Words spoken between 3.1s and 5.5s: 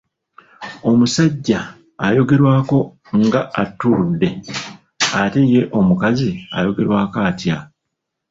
nga attuuludde, ate